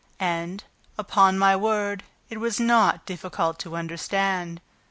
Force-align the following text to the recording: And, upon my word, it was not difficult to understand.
And, 0.19 0.63
upon 0.97 1.37
my 1.37 1.55
word, 1.55 2.01
it 2.27 2.39
was 2.39 2.59
not 2.59 3.05
difficult 3.05 3.59
to 3.59 3.75
understand. 3.77 4.59